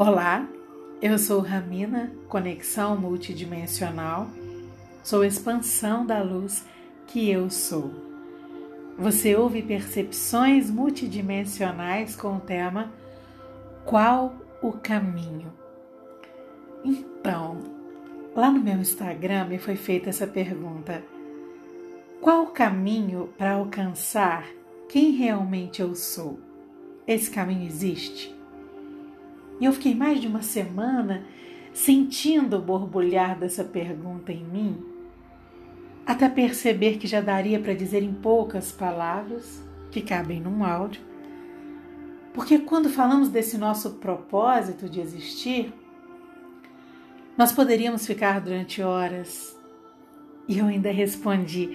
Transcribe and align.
Olá, 0.00 0.48
eu 1.02 1.18
sou 1.18 1.40
Ramina, 1.40 2.12
Conexão 2.28 2.96
Multidimensional, 2.96 4.28
sou 5.02 5.24
expansão 5.24 6.06
da 6.06 6.22
luz 6.22 6.64
que 7.08 7.28
eu 7.28 7.50
sou. 7.50 7.90
Você 8.96 9.34
ouve 9.34 9.60
percepções 9.60 10.70
multidimensionais 10.70 12.14
com 12.14 12.36
o 12.36 12.40
tema 12.40 12.92
Qual 13.84 14.36
o 14.62 14.70
caminho? 14.70 15.52
Então, 16.84 17.58
lá 18.36 18.52
no 18.52 18.60
meu 18.60 18.76
Instagram 18.76 19.46
me 19.46 19.58
foi 19.58 19.74
feita 19.74 20.10
essa 20.10 20.28
pergunta: 20.28 21.02
Qual 22.20 22.44
o 22.44 22.52
caminho 22.52 23.30
para 23.36 23.54
alcançar 23.54 24.46
quem 24.88 25.10
realmente 25.10 25.82
eu 25.82 25.96
sou? 25.96 26.38
Esse 27.04 27.28
caminho 27.28 27.66
existe? 27.66 28.37
E 29.60 29.64
eu 29.64 29.72
fiquei 29.72 29.94
mais 29.94 30.20
de 30.20 30.26
uma 30.26 30.42
semana 30.42 31.24
sentindo 31.72 32.56
o 32.56 32.62
borbulhar 32.62 33.38
dessa 33.38 33.64
pergunta 33.64 34.32
em 34.32 34.42
mim, 34.44 34.82
até 36.06 36.28
perceber 36.28 36.96
que 36.96 37.06
já 37.06 37.20
daria 37.20 37.60
para 37.60 37.74
dizer 37.74 38.02
em 38.02 38.12
poucas 38.12 38.72
palavras, 38.72 39.62
que 39.90 40.00
cabem 40.00 40.40
num 40.40 40.64
áudio, 40.64 41.00
porque 42.32 42.58
quando 42.58 42.88
falamos 42.88 43.28
desse 43.28 43.58
nosso 43.58 43.94
propósito 43.94 44.88
de 44.88 45.00
existir, 45.00 45.72
nós 47.36 47.52
poderíamos 47.52 48.06
ficar 48.06 48.40
durante 48.40 48.82
horas. 48.82 49.56
E 50.46 50.58
eu 50.58 50.66
ainda 50.66 50.90
respondi: 50.90 51.70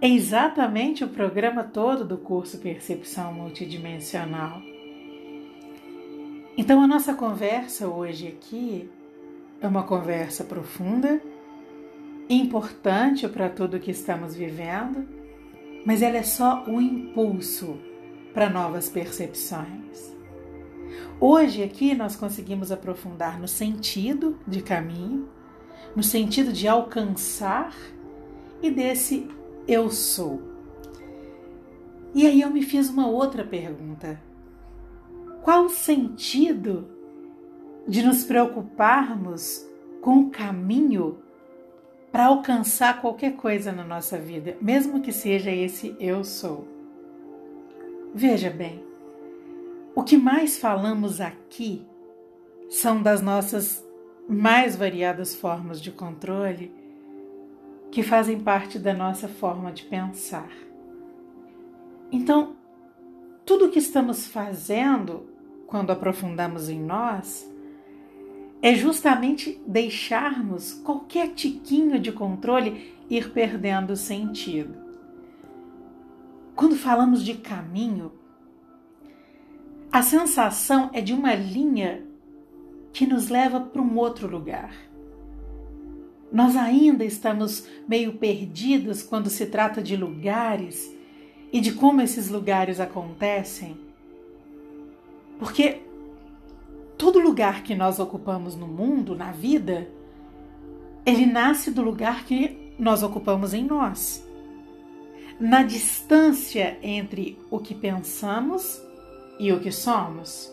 é 0.00 0.08
exatamente 0.08 1.04
o 1.04 1.08
programa 1.08 1.64
todo 1.64 2.04
do 2.04 2.18
curso 2.18 2.58
Percepção 2.58 3.32
Multidimensional. 3.32 4.62
Então, 6.60 6.82
a 6.82 6.88
nossa 6.88 7.14
conversa 7.14 7.86
hoje 7.86 8.26
aqui 8.26 8.90
é 9.60 9.68
uma 9.68 9.84
conversa 9.84 10.42
profunda, 10.42 11.22
importante 12.28 13.28
para 13.28 13.48
tudo 13.48 13.78
que 13.78 13.92
estamos 13.92 14.34
vivendo, 14.34 15.06
mas 15.86 16.02
ela 16.02 16.16
é 16.16 16.22
só 16.24 16.64
um 16.66 16.80
impulso 16.80 17.78
para 18.34 18.50
novas 18.50 18.88
percepções. 18.88 20.12
Hoje 21.20 21.62
aqui 21.62 21.94
nós 21.94 22.16
conseguimos 22.16 22.72
aprofundar 22.72 23.38
no 23.38 23.46
sentido 23.46 24.36
de 24.44 24.60
caminho, 24.60 25.28
no 25.94 26.02
sentido 26.02 26.52
de 26.52 26.66
alcançar 26.66 27.72
e 28.60 28.68
desse 28.68 29.28
eu 29.68 29.90
sou. 29.90 30.42
E 32.12 32.26
aí 32.26 32.40
eu 32.40 32.50
me 32.50 32.62
fiz 32.62 32.90
uma 32.90 33.06
outra 33.06 33.44
pergunta. 33.44 34.26
Qual 35.42 35.64
o 35.64 35.70
sentido 35.70 36.88
de 37.86 38.02
nos 38.02 38.24
preocuparmos 38.24 39.66
com 40.00 40.20
o 40.20 40.30
caminho 40.30 41.18
para 42.10 42.26
alcançar 42.26 43.00
qualquer 43.00 43.36
coisa 43.36 43.72
na 43.72 43.84
nossa 43.84 44.18
vida, 44.18 44.56
mesmo 44.60 45.00
que 45.00 45.12
seja 45.12 45.50
esse 45.50 45.96
eu 46.00 46.24
sou? 46.24 46.66
Veja 48.14 48.50
bem, 48.50 48.84
o 49.94 50.02
que 50.02 50.16
mais 50.16 50.58
falamos 50.58 51.20
aqui 51.20 51.86
são 52.68 53.02
das 53.02 53.20
nossas 53.20 53.86
mais 54.28 54.76
variadas 54.76 55.34
formas 55.34 55.80
de 55.80 55.90
controle 55.90 56.70
que 57.90 58.02
fazem 58.02 58.40
parte 58.40 58.78
da 58.78 58.92
nossa 58.92 59.28
forma 59.28 59.72
de 59.72 59.84
pensar. 59.84 60.50
Então, 62.12 62.57
tudo 63.48 63.64
o 63.64 63.70
que 63.70 63.78
estamos 63.78 64.26
fazendo 64.26 65.26
quando 65.66 65.90
aprofundamos 65.90 66.68
em 66.68 66.78
nós, 66.78 67.50
é 68.60 68.74
justamente 68.74 69.58
deixarmos 69.66 70.74
qualquer 70.74 71.28
tiquinho 71.28 71.98
de 71.98 72.12
controle 72.12 72.94
ir 73.08 73.32
perdendo 73.32 73.96
sentido. 73.96 74.76
Quando 76.54 76.76
falamos 76.76 77.24
de 77.24 77.38
caminho, 77.38 78.12
a 79.90 80.02
sensação 80.02 80.90
é 80.92 81.00
de 81.00 81.14
uma 81.14 81.34
linha 81.34 82.04
que 82.92 83.06
nos 83.06 83.30
leva 83.30 83.60
para 83.60 83.80
um 83.80 83.96
outro 83.96 84.28
lugar. 84.28 84.74
Nós 86.30 86.54
ainda 86.54 87.02
estamos 87.02 87.66
meio 87.88 88.18
perdidos 88.18 89.02
quando 89.02 89.30
se 89.30 89.46
trata 89.46 89.82
de 89.82 89.96
lugares 89.96 90.97
e 91.52 91.60
de 91.60 91.72
como 91.72 92.00
esses 92.00 92.28
lugares 92.28 92.80
acontecem 92.80 93.88
porque 95.38 95.82
todo 96.96 97.20
lugar 97.20 97.62
que 97.62 97.74
nós 97.74 98.00
ocupamos 98.00 98.56
no 98.56 98.66
mundo, 98.66 99.14
na 99.14 99.30
vida, 99.30 99.88
ele 101.06 101.24
nasce 101.24 101.70
do 101.70 101.80
lugar 101.80 102.24
que 102.24 102.74
nós 102.78 103.02
ocupamos 103.02 103.54
em 103.54 103.64
nós. 103.64 104.24
Na 105.38 105.62
distância 105.62 106.76
entre 106.82 107.38
o 107.48 107.60
que 107.60 107.74
pensamos 107.74 108.82
e 109.38 109.52
o 109.52 109.60
que 109.60 109.70
somos. 109.70 110.52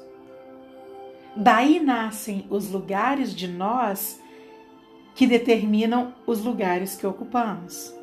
Daí 1.36 1.80
nascem 1.80 2.46
os 2.50 2.70
lugares 2.70 3.34
de 3.34 3.48
nós 3.48 4.22
que 5.16 5.26
determinam 5.26 6.14
os 6.28 6.44
lugares 6.44 6.96
que 6.96 7.08
ocupamos. 7.08 7.95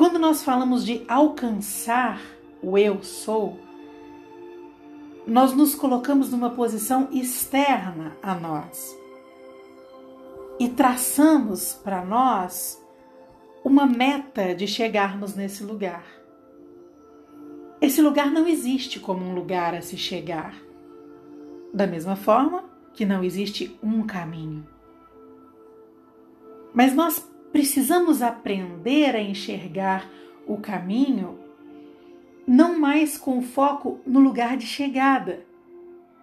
Quando 0.00 0.18
nós 0.18 0.42
falamos 0.42 0.82
de 0.82 1.04
alcançar 1.06 2.22
o 2.62 2.78
eu 2.78 3.02
sou, 3.02 3.60
nós 5.26 5.52
nos 5.52 5.74
colocamos 5.74 6.30
numa 6.30 6.48
posição 6.48 7.10
externa 7.12 8.16
a 8.22 8.34
nós 8.34 8.98
e 10.58 10.70
traçamos 10.70 11.74
para 11.74 12.02
nós 12.02 12.82
uma 13.62 13.84
meta 13.84 14.54
de 14.54 14.66
chegarmos 14.66 15.34
nesse 15.34 15.62
lugar. 15.62 16.06
Esse 17.78 18.00
lugar 18.00 18.30
não 18.30 18.48
existe 18.48 18.98
como 18.98 19.22
um 19.22 19.34
lugar 19.34 19.74
a 19.74 19.82
se 19.82 19.98
chegar. 19.98 20.54
Da 21.74 21.86
mesma 21.86 22.16
forma 22.16 22.64
que 22.94 23.04
não 23.04 23.22
existe 23.22 23.78
um 23.82 24.06
caminho. 24.06 24.66
Mas 26.72 26.94
nós 26.94 27.29
precisamos 27.52 28.22
aprender 28.22 29.14
a 29.14 29.20
enxergar 29.20 30.08
o 30.46 30.56
caminho 30.56 31.38
não 32.46 32.78
mais 32.78 33.16
com 33.16 33.42
foco 33.42 34.00
no 34.04 34.18
lugar 34.18 34.56
de 34.56 34.66
chegada, 34.66 35.44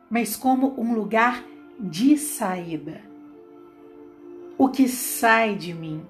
mas 0.10 0.36
como 0.36 0.80
um 0.80 0.94
lugar 0.94 1.44
de 1.80 2.18
saída. 2.18 3.02
O 4.58 4.70
que 4.70 4.88
sai 4.88 5.56
de 5.56 5.74
mim? 5.74 6.06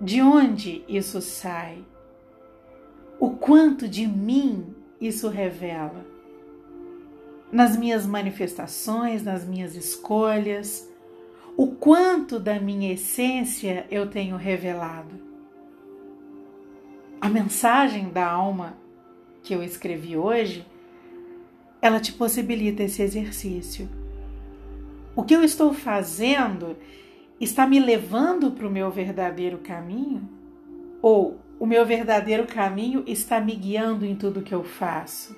De 0.00 0.20
onde 0.20 0.84
isso 0.88 1.22
sai? 1.22 1.84
O 3.18 3.30
quanto 3.30 3.88
de 3.88 4.06
mim 4.06 4.74
isso 5.00 5.28
revela? 5.28 6.04
Nas 7.50 7.76
minhas 7.76 8.04
manifestações, 8.04 9.22
nas 9.22 9.46
minhas 9.46 9.74
escolhas, 9.74 10.90
o 11.56 11.68
quanto 11.68 12.38
da 12.38 12.60
minha 12.60 12.92
essência 12.92 13.86
eu 13.90 14.08
tenho 14.10 14.36
revelado? 14.36 15.14
A 17.18 17.30
mensagem 17.30 18.10
da 18.10 18.30
alma 18.30 18.76
que 19.42 19.54
eu 19.54 19.62
escrevi 19.62 20.18
hoje, 20.18 20.66
ela 21.80 21.98
te 21.98 22.12
possibilita 22.12 22.82
esse 22.82 23.00
exercício. 23.00 23.88
O 25.14 25.22
que 25.22 25.34
eu 25.34 25.42
estou 25.42 25.72
fazendo 25.72 26.76
está 27.40 27.66
me 27.66 27.80
levando 27.80 28.50
para 28.50 28.66
o 28.66 28.70
meu 28.70 28.90
verdadeiro 28.90 29.56
caminho? 29.58 30.28
Ou 31.00 31.38
o 31.58 31.64
meu 31.64 31.86
verdadeiro 31.86 32.46
caminho 32.46 33.02
está 33.06 33.40
me 33.40 33.54
guiando 33.54 34.04
em 34.04 34.14
tudo 34.14 34.42
que 34.42 34.54
eu 34.54 34.62
faço? 34.62 35.34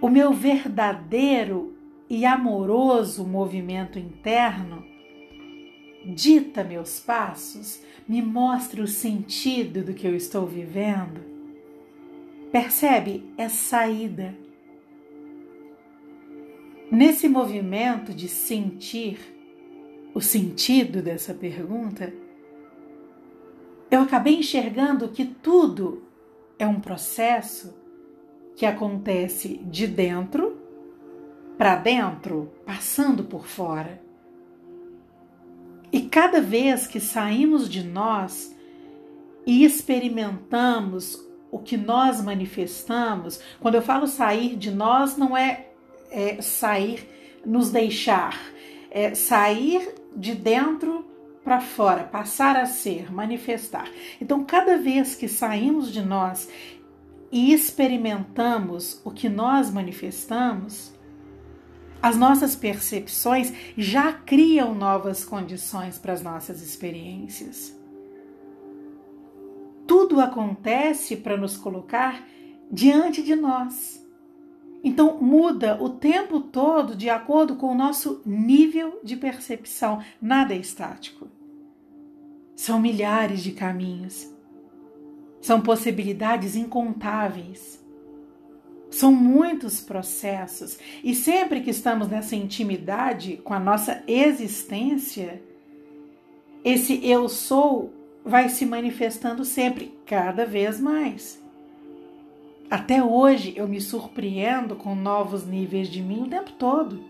O 0.00 0.08
meu 0.08 0.32
verdadeiro 0.32 1.76
e 2.12 2.26
amoroso 2.26 3.24
movimento 3.24 3.98
interno 3.98 4.84
dita 6.04 6.62
meus 6.62 7.00
passos, 7.00 7.80
me 8.06 8.20
mostra 8.20 8.82
o 8.82 8.86
sentido 8.86 9.82
do 9.82 9.94
que 9.94 10.06
eu 10.06 10.14
estou 10.14 10.46
vivendo? 10.46 11.22
Percebe? 12.50 13.32
É 13.38 13.48
saída. 13.48 14.36
Nesse 16.90 17.30
movimento 17.30 18.12
de 18.12 18.28
sentir 18.28 19.18
o 20.14 20.20
sentido 20.20 21.00
dessa 21.00 21.32
pergunta, 21.32 22.12
eu 23.90 24.02
acabei 24.02 24.34
enxergando 24.34 25.08
que 25.08 25.24
tudo 25.24 26.02
é 26.58 26.66
um 26.66 26.78
processo 26.78 27.74
que 28.54 28.66
acontece 28.66 29.56
de 29.64 29.86
dentro 29.86 30.60
para 31.62 31.76
dentro, 31.76 32.52
passando 32.66 33.22
por 33.22 33.46
fora. 33.46 34.02
E 35.92 36.00
cada 36.00 36.40
vez 36.40 36.88
que 36.88 36.98
saímos 36.98 37.68
de 37.68 37.84
nós 37.84 38.52
e 39.46 39.64
experimentamos 39.64 41.24
o 41.52 41.60
que 41.60 41.76
nós 41.76 42.20
manifestamos, 42.20 43.40
quando 43.60 43.76
eu 43.76 43.82
falo 43.82 44.08
sair 44.08 44.56
de 44.56 44.72
nós, 44.72 45.16
não 45.16 45.36
é 45.36 45.68
é, 46.10 46.42
sair, 46.42 47.08
nos 47.46 47.70
deixar, 47.70 48.36
é, 48.90 49.14
sair 49.14 49.94
de 50.16 50.34
dentro 50.34 51.06
para 51.44 51.60
fora, 51.60 52.02
passar 52.02 52.56
a 52.56 52.66
ser, 52.66 53.12
manifestar. 53.12 53.88
Então, 54.20 54.42
cada 54.42 54.78
vez 54.78 55.14
que 55.14 55.28
saímos 55.28 55.92
de 55.92 56.02
nós 56.02 56.48
e 57.30 57.52
experimentamos 57.52 59.00
o 59.04 59.12
que 59.12 59.28
nós 59.28 59.70
manifestamos, 59.70 61.00
as 62.02 62.16
nossas 62.16 62.56
percepções 62.56 63.52
já 63.78 64.12
criam 64.12 64.74
novas 64.74 65.24
condições 65.24 65.98
para 65.98 66.12
as 66.12 66.20
nossas 66.20 66.60
experiências. 66.60 67.78
Tudo 69.86 70.20
acontece 70.20 71.16
para 71.16 71.36
nos 71.36 71.56
colocar 71.56 72.26
diante 72.70 73.22
de 73.22 73.36
nós. 73.36 74.04
Então 74.82 75.18
muda 75.22 75.80
o 75.80 75.90
tempo 75.90 76.40
todo 76.40 76.96
de 76.96 77.08
acordo 77.08 77.54
com 77.54 77.68
o 77.68 77.74
nosso 77.74 78.20
nível 78.26 78.98
de 79.04 79.16
percepção. 79.16 80.02
Nada 80.20 80.54
é 80.54 80.58
estático. 80.58 81.28
São 82.56 82.80
milhares 82.80 83.42
de 83.42 83.52
caminhos. 83.52 84.28
São 85.40 85.60
possibilidades 85.60 86.56
incontáveis. 86.56 87.81
São 88.92 89.10
muitos 89.10 89.80
processos. 89.80 90.78
E 91.02 91.14
sempre 91.14 91.62
que 91.62 91.70
estamos 91.70 92.08
nessa 92.08 92.36
intimidade 92.36 93.38
com 93.38 93.54
a 93.54 93.58
nossa 93.58 94.02
existência, 94.06 95.42
esse 96.64 97.04
eu 97.04 97.28
sou 97.28 97.92
vai 98.24 98.48
se 98.48 98.64
manifestando 98.64 99.44
sempre, 99.44 99.92
cada 100.06 100.46
vez 100.46 100.78
mais. 100.78 101.42
Até 102.70 103.02
hoje 103.02 103.54
eu 103.56 103.66
me 103.66 103.80
surpreendo 103.80 104.76
com 104.76 104.94
novos 104.94 105.46
níveis 105.46 105.88
de 105.88 106.00
mim 106.00 106.22
o 106.22 106.28
tempo 106.28 106.52
todo. 106.52 107.02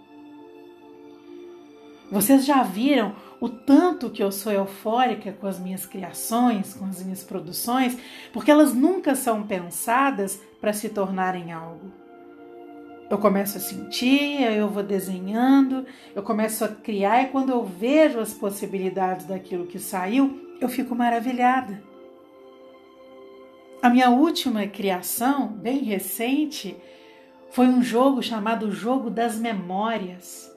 Vocês 2.13 2.45
já 2.45 2.63
viram 2.63 3.15
o 3.41 3.49
tanto 3.49 4.11
que 4.11 4.23
eu 4.23 4.31
sou 4.31 4.53
eufórica 4.53 5.33
com 5.33 5.47
as 5.47 5.59
minhas 5.59 5.87
criações, 5.87 6.75
com 6.75 6.85
as 6.85 7.03
minhas 7.03 7.25
produções, 7.25 7.97
porque 8.35 8.51
elas 8.51 8.75
nunca 8.75 9.15
são 9.15 9.45
pensadas 9.45 10.39
para 10.61 10.75
se 10.75 10.91
tornarem 10.91 11.53
algo. 11.53 11.91
Eu 13.09 13.17
começo 13.17 13.57
a 13.57 13.61
sentir, 13.63 14.43
eu 14.43 14.69
vou 14.69 14.83
desenhando, 14.83 15.87
eu 16.15 16.23
começo 16.23 16.63
a 16.67 16.69
criar 16.69 17.23
e 17.23 17.29
quando 17.29 17.49
eu 17.49 17.65
vejo 17.65 18.21
as 18.21 18.35
possibilidades 18.35 19.25
daquilo 19.25 19.67
que 19.67 19.79
saiu, 19.79 20.59
eu 20.61 20.69
fico 20.69 20.95
maravilhada. 20.95 21.83
A 23.81 23.89
minha 23.89 24.11
última 24.11 24.67
criação, 24.67 25.49
bem 25.49 25.79
recente, 25.79 26.77
foi 27.51 27.69
um 27.69 27.83
jogo 27.83 28.23
chamado 28.23 28.71
Jogo 28.71 29.09
das 29.09 29.39
Memórias. 29.39 30.52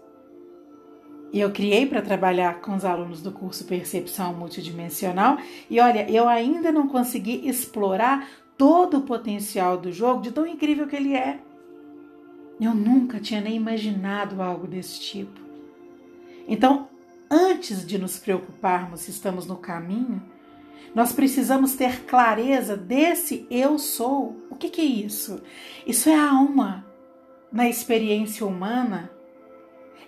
E 1.36 1.42
eu 1.42 1.52
criei 1.52 1.86
para 1.86 2.02
trabalhar 2.02 2.62
com 2.62 2.74
os 2.74 2.86
alunos 2.86 3.22
do 3.22 3.30
curso 3.30 3.66
Percepção 3.66 4.34
Multidimensional. 4.34 5.38
E 5.70 5.82
olha, 5.82 6.10
eu 6.10 6.30
ainda 6.30 6.72
não 6.72 6.88
consegui 6.88 7.46
explorar 7.46 8.30
todo 8.58 9.00
o 9.00 9.02
potencial 9.02 9.78
do 9.78 9.92
jogo, 9.92 10.22
de 10.22 10.32
tão 10.32 10.48
incrível 10.48 10.88
que 10.88 10.96
ele 10.96 11.14
é. 11.14 11.42
Eu 12.58 12.74
nunca 12.74 13.20
tinha 13.20 13.42
nem 13.42 13.54
imaginado 13.54 14.42
algo 14.42 14.66
desse 14.66 15.02
tipo. 15.02 15.42
Então, 16.48 16.88
antes 17.30 17.86
de 17.86 17.98
nos 17.98 18.18
preocuparmos 18.18 19.02
se 19.02 19.12
estamos 19.12 19.46
no 19.46 19.58
caminho, 19.58 20.24
nós 20.96 21.12
precisamos 21.12 21.76
ter 21.76 22.06
clareza 22.06 22.78
desse 22.78 23.46
eu 23.52 23.78
sou. 23.78 24.38
O 24.50 24.56
que, 24.56 24.70
que 24.70 24.80
é 24.80 24.86
isso? 24.86 25.42
Isso 25.86 26.08
é 26.08 26.16
a 26.16 26.32
alma 26.32 26.86
na 27.52 27.68
experiência 27.68 28.46
humana. 28.46 29.12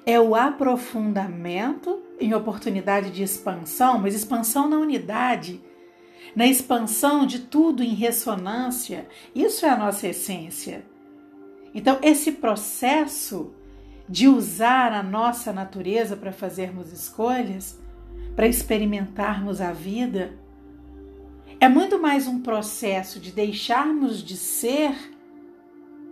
É 0.09 0.17
o 0.17 0.35
aprofundamento 0.35 2.01
em 2.17 2.33
oportunidade 2.33 3.11
de 3.11 3.21
expansão, 3.21 3.99
mas 3.99 4.15
expansão 4.15 4.69
na 4.69 4.77
unidade, 4.77 5.61
na 6.33 6.47
expansão 6.47 7.25
de 7.25 7.39
tudo 7.39 7.83
em 7.83 7.93
ressonância. 7.93 9.05
Isso 9.35 9.65
é 9.65 9.69
a 9.69 9.75
nossa 9.75 10.07
essência. 10.07 10.85
Então, 11.75 11.99
esse 12.01 12.31
processo 12.31 13.53
de 14.07 14.29
usar 14.29 14.93
a 14.93 15.03
nossa 15.03 15.51
natureza 15.51 16.15
para 16.15 16.31
fazermos 16.31 16.93
escolhas, 16.93 17.77
para 18.33 18.47
experimentarmos 18.47 19.59
a 19.59 19.73
vida, 19.73 20.33
é 21.59 21.67
muito 21.67 22.01
mais 22.01 22.27
um 22.27 22.39
processo 22.39 23.19
de 23.19 23.33
deixarmos 23.33 24.23
de 24.23 24.37
ser 24.37 24.95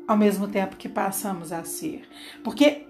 ao 0.06 0.18
mesmo 0.18 0.50
tempo 0.50 0.75
que 0.75 0.89
passamos 0.89 1.53
a 1.53 1.63
ser. 1.63 2.03
Porque 2.44 2.85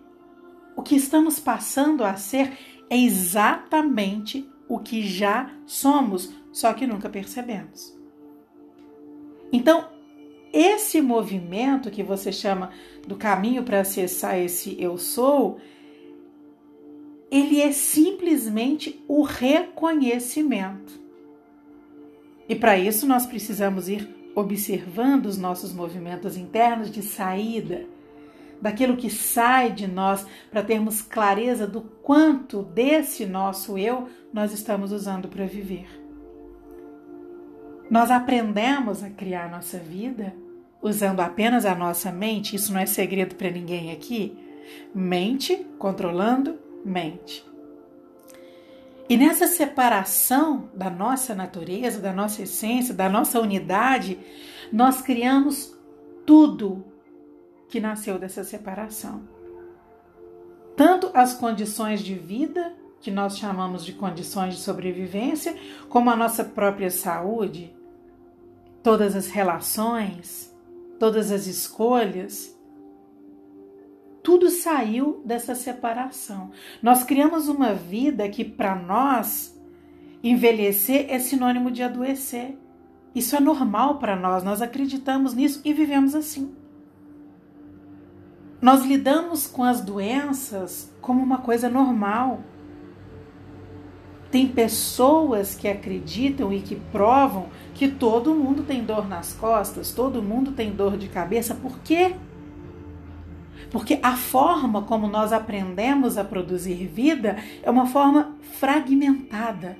o 0.75 0.81
que 0.81 0.95
estamos 0.95 1.39
passando 1.39 2.03
a 2.03 2.15
ser 2.15 2.57
é 2.89 2.97
exatamente 2.97 4.49
o 4.67 4.79
que 4.79 5.01
já 5.07 5.51
somos, 5.65 6.31
só 6.51 6.73
que 6.73 6.87
nunca 6.87 7.09
percebemos. 7.09 7.95
Então, 9.51 9.89
esse 10.51 11.01
movimento 11.01 11.91
que 11.91 12.03
você 12.03 12.31
chama 12.31 12.71
do 13.07 13.15
caminho 13.15 13.63
para 13.63 13.81
acessar 13.81 14.37
esse 14.37 14.81
eu 14.81 14.97
sou, 14.97 15.59
ele 17.29 17.61
é 17.61 17.71
simplesmente 17.71 19.03
o 19.07 19.21
reconhecimento 19.23 21.05
e 22.47 22.55
para 22.55 22.77
isso 22.77 23.07
nós 23.07 23.25
precisamos 23.25 23.89
ir 23.89 24.07
observando 24.35 25.25
os 25.25 25.37
nossos 25.37 25.73
movimentos 25.73 26.37
internos 26.37 26.91
de 26.91 27.01
saída, 27.01 27.85
daquilo 28.61 28.97
que 28.97 29.09
sai 29.09 29.71
de 29.71 29.87
nós, 29.87 30.25
para 30.49 30.63
termos 30.63 31.01
clareza 31.01 31.67
do 31.67 31.81
quanto 31.81 32.63
desse 32.63 33.25
nosso 33.25 33.77
eu 33.77 34.09
nós 34.33 34.53
estamos 34.53 34.91
usando 34.91 35.27
para 35.27 35.45
viver. 35.45 35.87
Nós 37.89 38.09
aprendemos 38.09 39.03
a 39.03 39.09
criar 39.09 39.49
nossa 39.49 39.77
vida 39.77 40.33
usando 40.81 41.19
apenas 41.19 41.65
a 41.65 41.75
nossa 41.75 42.11
mente, 42.11 42.55
isso 42.55 42.71
não 42.71 42.79
é 42.79 42.85
segredo 42.85 43.35
para 43.35 43.49
ninguém 43.49 43.91
aqui. 43.91 44.37
Mente 44.93 45.65
controlando 45.77 46.59
mente. 46.83 47.45
E 49.07 49.17
nessa 49.17 49.47
separação 49.47 50.69
da 50.73 50.89
nossa 50.89 51.35
natureza, 51.35 51.99
da 51.99 52.11
nossa 52.11 52.41
essência, 52.41 52.93
da 52.93 53.07
nossa 53.07 53.39
unidade, 53.39 54.17
nós 54.71 55.01
criamos 55.01 55.75
tudo 56.25 56.83
que 57.69 57.79
nasceu 57.79 58.17
dessa 58.17 58.43
separação. 58.43 59.27
Tanto 60.75 61.09
as 61.13 61.33
condições 61.33 62.01
de 62.01 62.15
vida, 62.15 62.73
que 62.99 63.11
nós 63.11 63.37
chamamos 63.37 63.85
de 63.85 63.93
condições 63.93 64.55
de 64.55 64.61
sobrevivência, 64.61 65.55
como 65.89 66.09
a 66.09 66.15
nossa 66.15 66.43
própria 66.43 66.89
saúde, 66.89 67.73
todas 68.83 69.15
as 69.15 69.27
relações, 69.27 70.53
todas 70.99 71.31
as 71.31 71.47
escolhas, 71.47 72.55
tudo 74.21 74.49
saiu 74.49 75.21
dessa 75.23 75.53
separação. 75.53 76.49
Nós 76.81 77.03
criamos 77.03 77.47
uma 77.47 77.73
vida 77.73 78.27
que, 78.27 78.43
para 78.43 78.75
nós, 78.75 79.55
envelhecer 80.23 81.05
é 81.09 81.19
sinônimo 81.19 81.69
de 81.69 81.83
adoecer. 81.83 82.57
Isso 83.13 83.35
é 83.35 83.39
normal 83.39 83.99
para 83.99 84.15
nós, 84.15 84.43
nós 84.43 84.61
acreditamos 84.61 85.33
nisso 85.33 85.61
e 85.63 85.71
vivemos 85.71 86.15
assim. 86.15 86.53
Nós 88.65 88.83
lidamos 88.83 89.45
com 89.45 89.63
as 89.63 89.79
doenças 89.79 90.91
como 90.99 91.21
uma 91.21 91.37
coisa 91.37 91.69
normal. 91.69 92.39
Tem 94.31 94.47
pessoas 94.47 95.53
que 95.53 95.67
acreditam 95.67 96.51
e 96.51 96.59
que 96.61 96.75
provam 96.75 97.49
que 97.75 97.87
todo 97.87 98.33
mundo 98.33 98.63
tem 98.63 98.83
dor 98.83 99.07
nas 99.07 99.33
costas, 99.33 99.91
todo 99.91 100.19
mundo 100.19 100.51
tem 100.51 100.71
dor 100.71 100.97
de 100.97 101.07
cabeça. 101.07 101.53
Por 101.53 101.77
quê? 101.81 102.15
Porque 103.69 103.99
a 104.01 104.17
forma 104.17 104.81
como 104.81 105.05
nós 105.05 105.31
aprendemos 105.31 106.17
a 106.17 106.23
produzir 106.23 106.87
vida 106.87 107.37
é 107.61 107.69
uma 107.69 107.85
forma 107.85 108.35
fragmentada. 108.57 109.77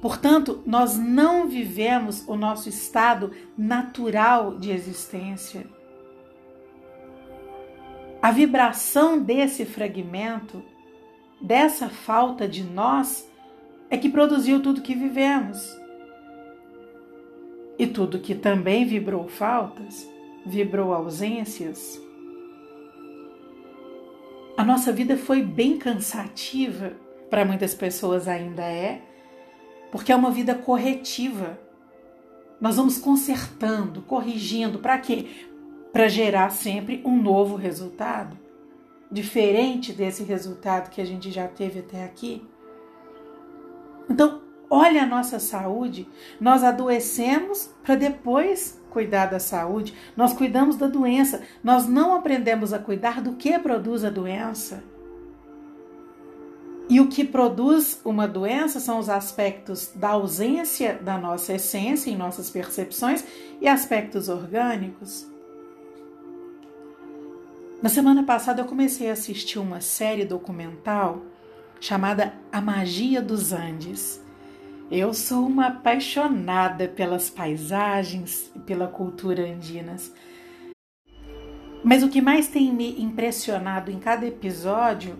Portanto, 0.00 0.62
nós 0.64 0.96
não 0.96 1.48
vivemos 1.48 2.22
o 2.28 2.36
nosso 2.36 2.68
estado 2.68 3.32
natural 3.58 4.56
de 4.56 4.70
existência. 4.70 5.81
A 8.22 8.30
vibração 8.30 9.18
desse 9.18 9.64
fragmento, 9.66 10.62
dessa 11.40 11.88
falta 11.88 12.46
de 12.46 12.62
nós, 12.62 13.28
é 13.90 13.98
que 13.98 14.08
produziu 14.08 14.62
tudo 14.62 14.80
que 14.80 14.94
vivemos. 14.94 15.60
E 17.78 17.86
tudo 17.86 18.20
que 18.20 18.34
também 18.34 18.86
vibrou 18.86 19.28
faltas, 19.28 20.08
vibrou 20.46 20.94
ausências, 20.94 22.00
a 24.54 24.64
nossa 24.64 24.92
vida 24.92 25.16
foi 25.16 25.42
bem 25.42 25.78
cansativa, 25.78 26.92
para 27.30 27.44
muitas 27.44 27.74
pessoas 27.74 28.28
ainda 28.28 28.62
é, 28.62 29.00
porque 29.90 30.12
é 30.12 30.16
uma 30.16 30.30
vida 30.30 30.54
corretiva. 30.54 31.58
Nós 32.60 32.76
vamos 32.76 32.98
consertando, 32.98 34.02
corrigindo, 34.02 34.78
para 34.78 34.98
quê? 34.98 35.26
Para 35.92 36.08
gerar 36.08 36.50
sempre 36.50 37.02
um 37.04 37.20
novo 37.20 37.56
resultado. 37.56 38.40
diferente 39.10 39.92
desse 39.92 40.22
resultado 40.22 40.88
que 40.88 40.98
a 40.98 41.04
gente 41.04 41.30
já 41.30 41.46
teve 41.46 41.80
até 41.80 42.02
aqui? 42.02 42.42
Então, 44.08 44.40
olha 44.70 45.02
a 45.02 45.06
nossa 45.06 45.38
saúde, 45.38 46.08
nós 46.40 46.64
adoecemos 46.64 47.68
para 47.82 47.94
depois 47.94 48.80
cuidar 48.88 49.26
da 49.26 49.38
saúde, 49.38 49.94
nós 50.16 50.32
cuidamos 50.32 50.76
da 50.76 50.86
doença, 50.86 51.42
nós 51.62 51.86
não 51.86 52.14
aprendemos 52.14 52.72
a 52.72 52.78
cuidar 52.78 53.20
do 53.20 53.32
que 53.34 53.58
produz 53.58 54.02
a 54.02 54.08
doença. 54.08 54.82
E 56.88 57.00
o 57.00 57.08
que 57.08 57.24
produz 57.24 58.00
uma 58.04 58.26
doença 58.26 58.80
são 58.80 58.98
os 58.98 59.08
aspectos 59.08 59.92
da 59.94 60.10
ausência 60.10 60.98
da 61.02 61.18
nossa 61.18 61.54
essência 61.54 62.10
em 62.10 62.16
nossas 62.16 62.50
percepções 62.50 63.24
e 63.60 63.68
aspectos 63.68 64.28
orgânicos. 64.28 65.31
Na 67.82 67.88
semana 67.88 68.22
passada 68.22 68.60
eu 68.60 68.64
comecei 68.64 69.10
a 69.10 69.12
assistir 69.12 69.58
uma 69.58 69.80
série 69.80 70.24
documental 70.24 71.20
chamada 71.80 72.32
A 72.52 72.60
Magia 72.60 73.20
dos 73.20 73.52
Andes. 73.52 74.22
Eu 74.88 75.12
sou 75.12 75.44
uma 75.44 75.66
apaixonada 75.66 76.86
pelas 76.86 77.28
paisagens 77.28 78.52
e 78.54 78.60
pela 78.60 78.86
cultura 78.86 79.42
andinas. 79.42 80.14
Mas 81.82 82.04
o 82.04 82.08
que 82.08 82.22
mais 82.22 82.46
tem 82.46 82.72
me 82.72 83.02
impressionado 83.02 83.90
em 83.90 83.98
cada 83.98 84.24
episódio 84.24 85.18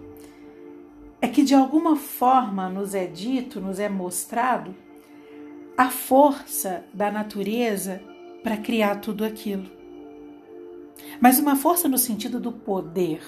é 1.20 1.26
que 1.26 1.42
de 1.42 1.56
alguma 1.56 1.96
forma 1.96 2.68
nos 2.68 2.94
é 2.94 3.06
dito, 3.06 3.60
nos 3.60 3.80
é 3.80 3.88
mostrado 3.88 4.72
a 5.76 5.90
força 5.90 6.84
da 6.94 7.10
natureza 7.10 8.00
para 8.44 8.56
criar 8.56 9.00
tudo 9.00 9.24
aquilo. 9.24 9.81
Mas 11.20 11.38
uma 11.38 11.56
força 11.56 11.88
no 11.88 11.98
sentido 11.98 12.40
do 12.40 12.52
poder. 12.52 13.22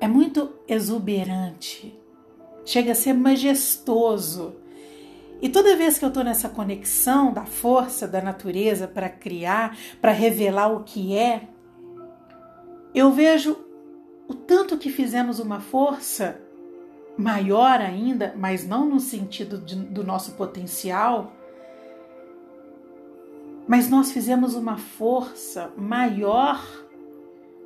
É 0.00 0.08
muito 0.08 0.54
exuberante, 0.66 1.98
chega 2.64 2.92
a 2.92 2.94
ser 2.94 3.12
majestoso. 3.12 4.56
E 5.42 5.48
toda 5.48 5.76
vez 5.76 5.98
que 5.98 6.04
eu 6.04 6.08
estou 6.08 6.24
nessa 6.24 6.48
conexão 6.48 7.32
da 7.32 7.44
força 7.44 8.08
da 8.08 8.20
natureza 8.20 8.88
para 8.88 9.08
criar, 9.08 9.76
para 10.00 10.12
revelar 10.12 10.68
o 10.68 10.84
que 10.84 11.16
é, 11.16 11.48
eu 12.94 13.10
vejo 13.10 13.56
o 14.28 14.34
tanto 14.34 14.78
que 14.78 14.90
fizemos 14.90 15.38
uma 15.38 15.60
força 15.60 16.40
maior 17.16 17.80
ainda, 17.80 18.34
mas 18.36 18.66
não 18.66 18.88
no 18.88 19.00
sentido 19.00 19.58
de, 19.58 19.76
do 19.76 20.02
nosso 20.02 20.32
potencial, 20.32 21.32
mas 23.70 23.88
nós 23.88 24.10
fizemos 24.10 24.56
uma 24.56 24.76
força 24.76 25.72
maior 25.76 26.60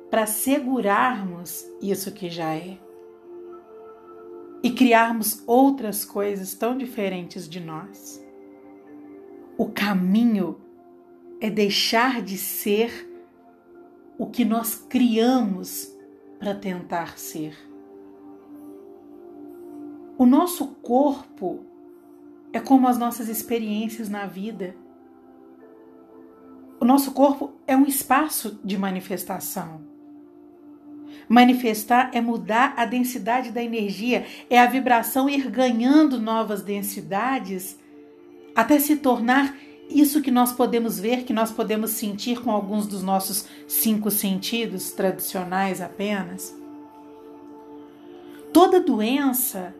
para 0.07 0.27
segurarmos 0.27 1.65
isso 1.81 2.11
que 2.11 2.29
já 2.29 2.53
é 2.53 2.77
e 4.61 4.69
criarmos 4.69 5.41
outras 5.47 6.05
coisas 6.05 6.53
tão 6.53 6.77
diferentes 6.77 7.49
de 7.49 7.59
nós. 7.59 8.23
O 9.57 9.65
caminho 9.71 10.61
é 11.41 11.49
deixar 11.49 12.21
de 12.21 12.37
ser 12.37 13.11
o 14.15 14.27
que 14.27 14.45
nós 14.45 14.75
criamos 14.75 15.91
para 16.37 16.53
tentar 16.53 17.17
ser. 17.17 17.57
O 20.19 20.25
nosso 20.27 20.67
corpo 20.83 21.65
é 22.53 22.59
como 22.59 22.87
as 22.87 22.99
nossas 22.99 23.27
experiências 23.27 24.07
na 24.07 24.27
vida. 24.27 24.84
O 26.85 26.87
nosso 26.87 27.13
corpo 27.13 27.51
é 27.65 27.75
um 27.75 27.87
espaço 27.87 28.59
de 28.63 28.77
manifestação. 28.77 29.81
Manifestar 31.27 32.11
é 32.13 32.21
mudar 32.21 32.75
a 32.77 32.85
densidade 32.85 33.49
da 33.49 33.63
energia, 33.63 34.23
é 34.51 34.59
a 34.59 34.67
vibração 34.67 35.27
ir 35.27 35.49
ganhando 35.49 36.19
novas 36.21 36.61
densidades 36.61 37.79
até 38.55 38.77
se 38.77 38.97
tornar 38.97 39.57
isso 39.89 40.21
que 40.21 40.29
nós 40.29 40.53
podemos 40.53 40.99
ver, 40.99 41.23
que 41.23 41.33
nós 41.33 41.51
podemos 41.51 41.89
sentir 41.89 42.39
com 42.43 42.51
alguns 42.51 42.85
dos 42.85 43.01
nossos 43.01 43.47
cinco 43.67 44.11
sentidos 44.11 44.91
tradicionais 44.91 45.81
apenas. 45.81 46.55
Toda 48.53 48.79
doença 48.79 49.73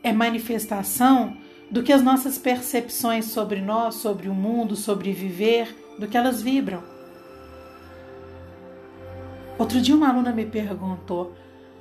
é 0.00 0.12
manifestação 0.12 1.36
do 1.68 1.82
que 1.82 1.92
as 1.92 2.02
nossas 2.02 2.38
percepções 2.38 3.24
sobre 3.24 3.60
nós, 3.60 3.96
sobre 3.96 4.28
o 4.28 4.34
mundo, 4.34 4.76
sobre 4.76 5.12
viver, 5.12 5.87
do 5.98 6.06
que 6.06 6.16
elas 6.16 6.40
vibram. 6.40 6.82
Outro 9.58 9.80
dia 9.80 9.94
uma 9.94 10.08
aluna 10.08 10.32
me 10.32 10.46
perguntou: 10.46 11.34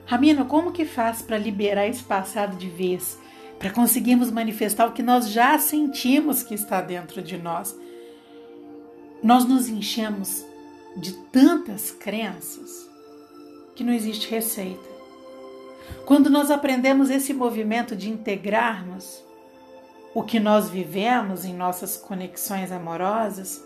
Ramina, 0.06 0.46
como 0.46 0.72
que 0.72 0.86
faz 0.86 1.22
para 1.22 1.38
liberar 1.38 1.88
esse 1.88 2.04
passado 2.04 2.56
de 2.58 2.70
vez? 2.70 3.20
para 3.60 3.72
conseguirmos 3.72 4.30
manifestar 4.30 4.88
o 4.88 4.92
que 4.92 5.02
nós 5.02 5.30
já 5.30 5.58
sentimos 5.58 6.44
que 6.44 6.54
está 6.54 6.82
dentro 6.82 7.22
de 7.22 7.38
nós. 7.38 7.78
Nós 9.24 9.46
nos 9.46 9.68
enchemos 9.68 10.46
de 10.96 11.14
tantas 11.32 11.92
crenças 11.92 12.88
que 13.76 13.84
não 13.84 13.94
existe 13.94 14.30
receita. 14.30 14.98
Quando 16.06 16.30
nós 16.30 16.52
aprendemos 16.52 17.10
esse 17.10 17.34
movimento 17.34 17.96
de 17.96 18.10
integrarmos 18.10 19.24
o 20.14 20.24
que 20.24 20.40
nós 20.40 20.70
vivemos 20.70 21.46
em 21.46 21.54
nossas 21.54 21.96
conexões 21.96 22.72
amorosas, 22.72 23.64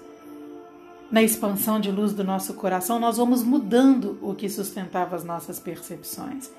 na 1.12 1.22
expansão 1.22 1.80
de 1.80 1.92
luz 1.92 2.14
do 2.14 2.24
nosso 2.24 2.54
coração, 2.54 3.00
nós 3.00 3.18
vamos 3.18 3.44
mudando 3.44 4.18
o 4.22 4.34
que 4.34 4.50
sustentava 4.50 5.16
as 5.16 5.24
nossas 5.24 5.60
percepções. 5.60 6.50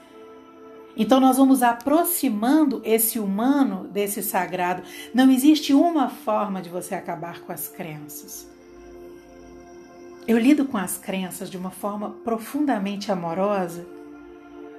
Então 0.95 1.19
nós 1.19 1.39
vamos 1.39 1.63
aproximando 1.63 2.83
esse 2.85 3.19
humano 3.19 3.89
desse 3.89 4.23
sagrado. 4.23 4.83
Não 5.15 5.31
existe 5.31 5.73
uma 5.73 6.11
forma 6.11 6.61
de 6.61 6.69
você 6.69 6.95
acabar 6.95 7.41
com 7.41 7.51
as 7.51 7.67
crenças. 7.67 8.47
Eu 10.29 10.39
lido 10.39 10.67
com 10.67 10.77
as 10.77 10.99
crenças 10.99 11.51
de 11.51 11.57
uma 11.57 11.71
forma 11.71 12.11
profundamente 12.23 13.11
amorosa, 13.11 13.87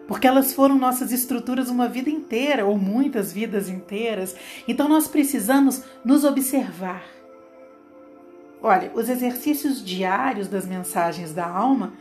porque 0.08 0.28
elas 0.28 0.54
foram 0.54 0.78
nossas 0.78 1.12
estruturas 1.12 1.70
uma 1.70 1.88
vida 1.88 2.10
inteira, 2.10 2.66
ou 2.66 2.78
muitas 2.78 3.34
vidas 3.34 3.68
inteiras. 3.68 4.36
Então 4.68 4.88
nós 4.88 5.08
precisamos 5.08 5.82
nos 6.06 6.24
observar. 6.24 7.13
Olha, 8.66 8.94
os 8.96 9.10
exercícios 9.10 9.84
diários 9.84 10.48
das 10.48 10.66
mensagens 10.66 11.34
da 11.34 11.46
alma 11.46 11.92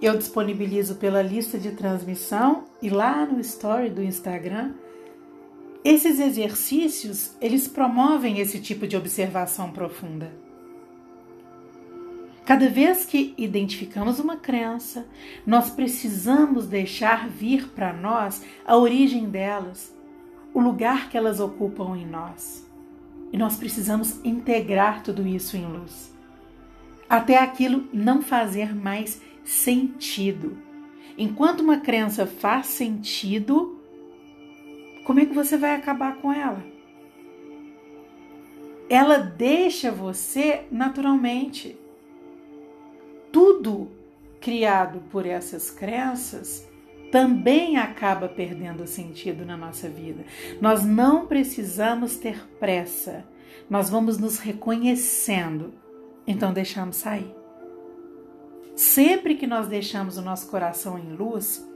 eu 0.00 0.16
disponibilizo 0.16 0.94
pela 0.94 1.20
lista 1.20 1.58
de 1.58 1.72
transmissão 1.72 2.64
e 2.80 2.88
lá 2.88 3.26
no 3.26 3.40
story 3.40 3.90
do 3.90 4.02
Instagram. 4.02 4.72
Esses 5.84 6.20
exercícios, 6.20 7.36
eles 7.40 7.66
promovem 7.66 8.38
esse 8.38 8.60
tipo 8.60 8.86
de 8.86 8.96
observação 8.96 9.72
profunda. 9.72 10.32
Cada 12.44 12.68
vez 12.68 13.04
que 13.04 13.34
identificamos 13.36 14.20
uma 14.20 14.36
crença, 14.36 15.06
nós 15.44 15.70
precisamos 15.70 16.68
deixar 16.68 17.28
vir 17.28 17.68
para 17.68 17.92
nós 17.92 18.44
a 18.64 18.76
origem 18.76 19.28
delas, 19.28 19.92
o 20.54 20.60
lugar 20.60 21.08
que 21.08 21.16
elas 21.16 21.40
ocupam 21.40 21.96
em 21.96 22.06
nós. 22.06 22.64
E 23.32 23.38
nós 23.38 23.56
precisamos 23.56 24.20
integrar 24.24 25.02
tudo 25.02 25.26
isso 25.26 25.56
em 25.56 25.64
luz, 25.64 26.11
até 27.12 27.36
aquilo 27.36 27.86
não 27.92 28.22
fazer 28.22 28.74
mais 28.74 29.20
sentido. 29.44 30.56
Enquanto 31.18 31.60
uma 31.60 31.78
crença 31.78 32.26
faz 32.26 32.68
sentido, 32.68 33.78
como 35.04 35.20
é 35.20 35.26
que 35.26 35.34
você 35.34 35.58
vai 35.58 35.74
acabar 35.74 36.16
com 36.16 36.32
ela? 36.32 36.64
Ela 38.88 39.18
deixa 39.18 39.90
você 39.92 40.62
naturalmente. 40.70 41.76
Tudo 43.30 43.90
criado 44.40 45.02
por 45.10 45.26
essas 45.26 45.70
crenças 45.70 46.66
também 47.10 47.76
acaba 47.76 48.26
perdendo 48.26 48.86
sentido 48.86 49.44
na 49.44 49.58
nossa 49.58 49.86
vida. 49.86 50.24
Nós 50.62 50.82
não 50.82 51.26
precisamos 51.26 52.16
ter 52.16 52.42
pressa. 52.58 53.22
Nós 53.68 53.90
vamos 53.90 54.16
nos 54.16 54.38
reconhecendo. 54.38 55.81
Então 56.26 56.52
deixamos 56.52 56.96
sair. 56.96 57.34
Sempre 58.74 59.34
que 59.34 59.46
nós 59.46 59.68
deixamos 59.68 60.16
o 60.16 60.22
nosso 60.22 60.48
coração 60.48 60.98
em 60.98 61.12
luz 61.12 61.66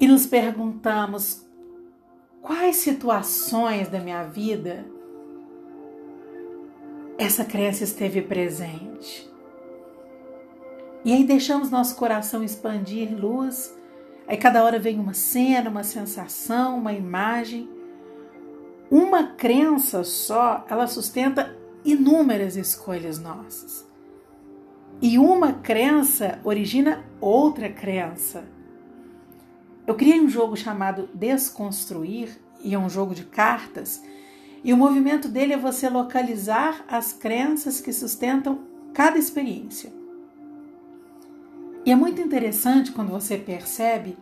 e 0.00 0.06
nos 0.08 0.26
perguntamos 0.26 1.46
quais 2.40 2.76
situações 2.76 3.88
da 3.88 4.00
minha 4.00 4.24
vida 4.24 4.84
essa 7.18 7.44
crença 7.44 7.84
esteve 7.84 8.22
presente. 8.22 9.30
E 11.04 11.12
aí 11.12 11.24
deixamos 11.24 11.70
nosso 11.70 11.96
coração 11.96 12.42
expandir 12.42 13.14
luz. 13.14 13.76
Aí 14.26 14.36
cada 14.36 14.64
hora 14.64 14.78
vem 14.78 14.98
uma 14.98 15.14
cena, 15.14 15.68
uma 15.68 15.84
sensação, 15.84 16.78
uma 16.78 16.92
imagem. 16.92 17.68
Uma 18.90 19.28
crença 19.34 20.04
só, 20.04 20.64
ela 20.68 20.86
sustenta 20.86 21.56
inúmeras 21.84 22.56
escolhas 22.56 23.18
nossas. 23.18 23.86
E 25.00 25.18
uma 25.18 25.52
crença 25.52 26.38
origina 26.44 27.04
outra 27.20 27.68
crença. 27.68 28.44
Eu 29.86 29.94
criei 29.94 30.20
um 30.20 30.28
jogo 30.28 30.56
chamado 30.56 31.08
Desconstruir, 31.12 32.38
e 32.62 32.74
é 32.74 32.78
um 32.78 32.88
jogo 32.88 33.14
de 33.14 33.24
cartas, 33.24 34.02
e 34.62 34.72
o 34.72 34.76
movimento 34.76 35.28
dele 35.28 35.54
é 35.54 35.58
você 35.58 35.88
localizar 35.88 36.84
as 36.86 37.12
crenças 37.12 37.80
que 37.80 37.92
sustentam 37.92 38.60
cada 38.94 39.18
experiência. 39.18 39.92
E 41.84 41.90
é 41.90 41.96
muito 41.96 42.20
interessante 42.20 42.92
quando 42.92 43.10
você 43.10 43.36
percebe, 43.36 44.16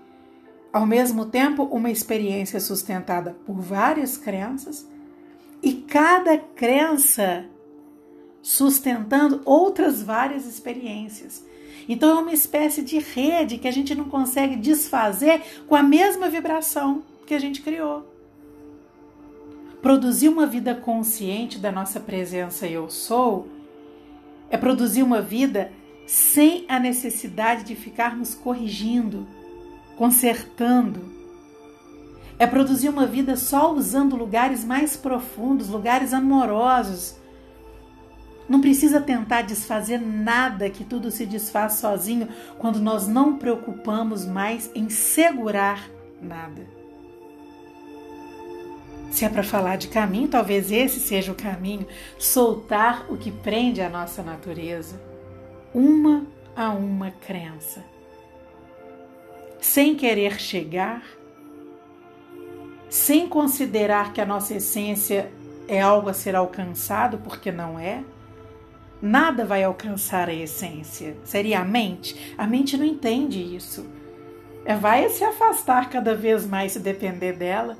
ao 0.72 0.86
mesmo 0.86 1.26
tempo, 1.26 1.64
uma 1.64 1.90
experiência 1.90 2.58
sustentada 2.58 3.36
por 3.44 3.60
várias 3.60 4.16
crenças 4.16 4.88
e 5.62 5.72
cada 5.74 6.38
crença 6.38 7.44
sustentando 8.42 9.42
outras 9.44 10.02
várias 10.02 10.46
experiências. 10.46 11.44
Então 11.88 12.10
é 12.10 12.22
uma 12.22 12.32
espécie 12.32 12.82
de 12.82 12.98
rede 12.98 13.58
que 13.58 13.68
a 13.68 13.72
gente 13.72 13.94
não 13.94 14.04
consegue 14.04 14.56
desfazer 14.56 15.42
com 15.66 15.74
a 15.74 15.82
mesma 15.82 16.28
vibração 16.28 17.02
que 17.26 17.34
a 17.34 17.38
gente 17.38 17.62
criou. 17.62 18.08
Produzir 19.82 20.28
uma 20.28 20.46
vida 20.46 20.74
consciente 20.74 21.58
da 21.58 21.72
nossa 21.72 21.98
presença 21.98 22.66
eu 22.66 22.90
sou 22.90 23.48
é 24.50 24.56
produzir 24.56 25.02
uma 25.02 25.22
vida 25.22 25.72
sem 26.06 26.64
a 26.68 26.78
necessidade 26.78 27.62
de 27.64 27.76
ficarmos 27.76 28.34
corrigindo, 28.34 29.26
consertando. 29.96 31.19
É 32.40 32.46
produzir 32.46 32.88
uma 32.88 33.06
vida 33.06 33.36
só 33.36 33.70
usando 33.70 34.16
lugares 34.16 34.64
mais 34.64 34.96
profundos, 34.96 35.68
lugares 35.68 36.14
amorosos. 36.14 37.14
Não 38.48 38.62
precisa 38.62 38.98
tentar 38.98 39.42
desfazer 39.42 40.00
nada, 40.00 40.70
que 40.70 40.82
tudo 40.82 41.10
se 41.10 41.26
desfaz 41.26 41.74
sozinho 41.74 42.26
quando 42.58 42.80
nós 42.80 43.06
não 43.06 43.36
preocupamos 43.36 44.24
mais 44.24 44.70
em 44.74 44.88
segurar 44.88 45.86
nada. 46.18 46.66
Se 49.10 49.26
é 49.26 49.28
para 49.28 49.42
falar 49.42 49.76
de 49.76 49.88
caminho, 49.88 50.26
talvez 50.26 50.72
esse 50.72 50.98
seja 50.98 51.32
o 51.32 51.34
caminho 51.34 51.86
soltar 52.18 53.04
o 53.12 53.18
que 53.18 53.30
prende 53.30 53.82
a 53.82 53.90
nossa 53.90 54.22
natureza 54.22 54.98
uma 55.74 56.24
a 56.56 56.70
uma 56.70 57.10
crença, 57.10 57.84
sem 59.60 59.94
querer 59.94 60.40
chegar, 60.40 61.19
sem 62.90 63.28
considerar 63.28 64.12
que 64.12 64.20
a 64.20 64.26
nossa 64.26 64.54
essência 64.54 65.32
é 65.68 65.80
algo 65.80 66.10
a 66.10 66.12
ser 66.12 66.34
alcançado, 66.34 67.18
porque 67.18 67.52
não 67.52 67.78
é. 67.78 68.02
Nada 69.00 69.46
vai 69.46 69.62
alcançar 69.62 70.28
a 70.28 70.34
essência. 70.34 71.16
Seria 71.24 71.60
a 71.60 71.64
mente? 71.64 72.34
A 72.36 72.46
mente 72.46 72.76
não 72.76 72.84
entende 72.84 73.38
isso. 73.40 73.86
É, 74.64 74.74
vai 74.74 75.08
se 75.08 75.22
afastar 75.22 75.88
cada 75.88 76.14
vez 76.14 76.44
mais 76.44 76.72
se 76.72 76.80
depender 76.80 77.32
dela. 77.32 77.78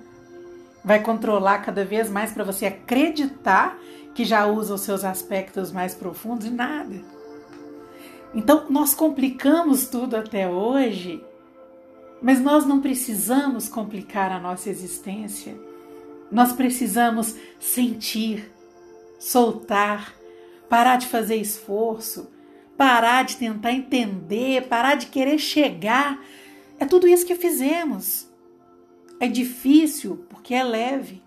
Vai 0.84 1.00
controlar 1.02 1.58
cada 1.58 1.84
vez 1.84 2.08
mais 2.08 2.32
para 2.32 2.44
você 2.44 2.66
acreditar 2.66 3.76
que 4.14 4.24
já 4.24 4.46
usa 4.46 4.74
os 4.74 4.80
seus 4.82 5.04
aspectos 5.04 5.72
mais 5.72 5.94
profundos 5.94 6.46
e 6.46 6.50
nada. 6.50 6.94
Então, 8.32 8.66
nós 8.70 8.94
complicamos 8.94 9.88
tudo 9.88 10.16
até 10.16 10.48
hoje, 10.48 11.22
mas 12.22 12.40
nós 12.40 12.66
não 12.66 12.80
precisamos 12.80 13.68
complicar 13.68 14.30
a 14.30 14.38
nossa 14.38 14.68
existência. 14.68 15.56
Nós 16.30 16.52
precisamos 16.52 17.34
sentir, 17.58 18.50
soltar, 19.18 20.14
parar 20.68 20.96
de 20.96 21.06
fazer 21.06 21.36
esforço, 21.36 22.30
parar 22.76 23.24
de 23.24 23.36
tentar 23.36 23.72
entender, 23.72 24.68
parar 24.68 24.94
de 24.94 25.06
querer 25.06 25.38
chegar. 25.38 26.22
É 26.78 26.84
tudo 26.84 27.08
isso 27.08 27.26
que 27.26 27.34
fizemos. 27.34 28.28
É 29.18 29.26
difícil 29.26 30.24
porque 30.28 30.54
é 30.54 30.62
leve. 30.62 31.22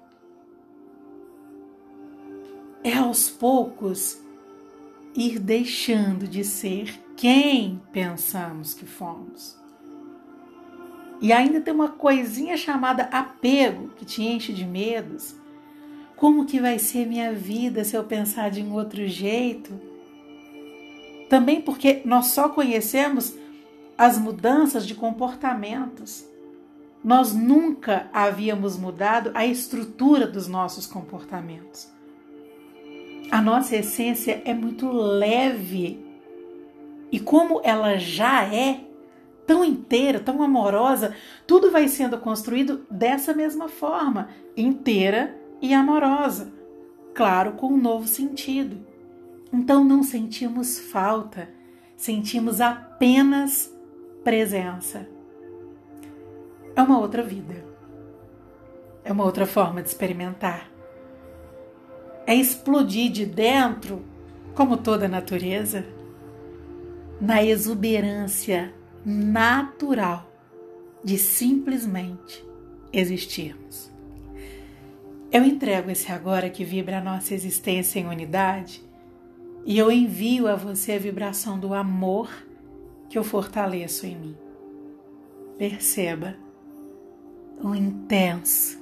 É 2.83 2.97
aos 2.97 3.29
poucos 3.29 4.19
ir 5.15 5.39
deixando 5.39 6.27
de 6.27 6.43
ser 6.43 6.99
quem 7.15 7.81
pensamos 7.91 8.73
que 8.73 8.85
fomos. 8.85 9.62
E 11.21 11.31
ainda 11.31 11.61
tem 11.61 11.73
uma 11.73 11.89
coisinha 11.89 12.57
chamada 12.57 13.03
apego 13.03 13.89
que 13.89 14.05
te 14.05 14.23
enche 14.23 14.51
de 14.51 14.65
medos. 14.65 15.35
Como 16.15 16.45
que 16.45 16.59
vai 16.59 16.79
ser 16.79 17.05
minha 17.07 17.33
vida 17.33 17.83
se 17.83 17.95
eu 17.95 18.03
pensar 18.03 18.49
de 18.49 18.61
um 18.61 18.73
outro 18.73 19.07
jeito? 19.07 19.71
Também 21.29 21.61
porque 21.61 22.01
nós 22.05 22.27
só 22.27 22.49
conhecemos 22.49 23.35
as 23.97 24.17
mudanças 24.17 24.85
de 24.85 24.95
comportamentos. 24.95 26.25
Nós 27.03 27.33
nunca 27.33 28.07
havíamos 28.13 28.77
mudado 28.77 29.31
a 29.33 29.45
estrutura 29.45 30.25
dos 30.25 30.47
nossos 30.47 30.85
comportamentos. 30.87 31.91
A 33.29 33.41
nossa 33.41 33.75
essência 33.75 34.41
é 34.45 34.53
muito 34.53 34.91
leve. 34.91 36.05
E 37.11 37.19
como 37.19 37.61
ela 37.63 37.97
já 37.97 38.43
é 38.45 38.81
tão 39.45 39.63
inteira, 39.63 40.19
tão 40.19 40.41
amorosa, 40.41 41.15
tudo 41.45 41.71
vai 41.71 41.87
sendo 41.87 42.17
construído 42.17 42.85
dessa 42.89 43.33
mesma 43.33 43.67
forma, 43.67 44.29
inteira 44.55 45.37
e 45.61 45.73
amorosa. 45.73 46.51
Claro, 47.13 47.53
com 47.53 47.67
um 47.67 47.77
novo 47.77 48.07
sentido. 48.07 48.77
Então 49.51 49.83
não 49.83 50.01
sentimos 50.01 50.79
falta, 50.79 51.49
sentimos 51.95 52.59
apenas 52.59 53.71
presença. 54.23 55.07
É 56.75 56.81
uma 56.81 56.99
outra 56.99 57.21
vida. 57.21 57.63
É 59.03 59.11
uma 59.11 59.25
outra 59.25 59.45
forma 59.45 59.81
de 59.81 59.89
experimentar 59.89 60.73
é 62.25 62.35
explodir 62.35 63.11
de 63.11 63.25
dentro, 63.25 64.01
como 64.55 64.77
toda 64.77 65.05
a 65.05 65.09
natureza, 65.09 65.85
na 67.19 67.43
exuberância 67.43 68.73
natural 69.05 70.31
de 71.03 71.17
simplesmente 71.17 72.43
existirmos. 72.91 73.91
Eu 75.31 75.43
entrego 75.43 75.89
esse 75.89 76.11
agora 76.11 76.49
que 76.49 76.63
vibra 76.63 76.99
a 76.99 77.03
nossa 77.03 77.33
existência 77.33 77.99
em 77.99 78.07
unidade 78.07 78.81
e 79.65 79.77
eu 79.77 79.91
envio 79.91 80.47
a 80.47 80.55
você 80.55 80.93
a 80.93 80.99
vibração 80.99 81.59
do 81.59 81.73
amor 81.73 82.29
que 83.09 83.17
eu 83.17 83.23
fortaleço 83.23 84.05
em 84.05 84.15
mim. 84.15 84.37
Perceba 85.57 86.35
um 87.61 87.73
intenso 87.73 88.79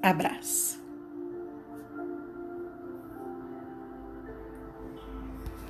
abraço. 0.00 0.83